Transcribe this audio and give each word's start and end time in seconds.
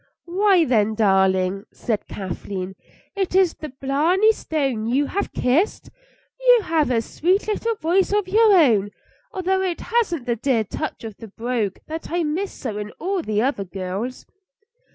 "Why, 0.25 0.65
then, 0.65 0.95
darling," 0.95 1.65
said 1.71 2.07
Kathleen, 2.07 2.73
"is 3.15 3.35
it 3.53 3.59
the 3.59 3.69
Blarney 3.69 4.31
Stone 4.31 4.87
you 4.87 5.05
have 5.05 5.31
kissed? 5.31 5.91
You 6.39 6.61
have 6.63 6.89
a 6.89 7.03
sweet 7.03 7.47
little 7.47 7.75
voice 7.75 8.11
of 8.11 8.27
your 8.27 8.51
own, 8.51 8.89
although 9.31 9.61
it 9.61 9.81
hasn't 9.81 10.25
the 10.25 10.35
dear 10.37 10.63
touch 10.63 11.03
of 11.03 11.17
the 11.17 11.27
brogue 11.27 11.77
that 11.85 12.09
I 12.09 12.23
miss 12.23 12.51
so 12.51 12.79
in 12.79 12.89
all 12.97 13.21
the 13.21 13.43
other 13.43 13.63
girls." 13.63 14.25